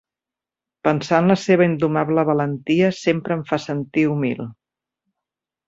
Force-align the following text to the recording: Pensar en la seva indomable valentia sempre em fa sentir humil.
Pensar 0.87 1.19
en 1.23 1.29
la 1.31 1.35
seva 1.41 1.67
indomable 1.73 2.25
valentia 2.31 2.89
sempre 3.03 3.39
em 3.39 3.45
fa 3.53 3.63
sentir 3.69 4.09
humil. 4.17 4.45